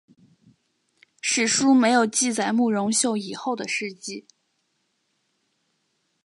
[1.21, 4.25] 史书没有记载慕容秀以后的事迹。